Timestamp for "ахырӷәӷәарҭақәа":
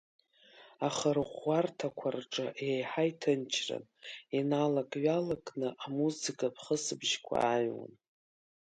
0.87-2.07